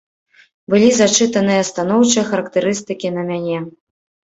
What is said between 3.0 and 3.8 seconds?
на мяне.